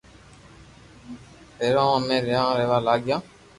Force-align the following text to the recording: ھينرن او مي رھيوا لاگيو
ھينرن 1.59 1.85
او 1.91 1.95
مي 2.07 2.17
رھيوا 2.25 2.77
لاگيو 2.85 3.17